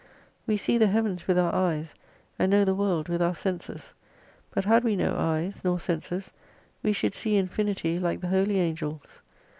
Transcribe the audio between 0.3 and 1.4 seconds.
We see the heavens with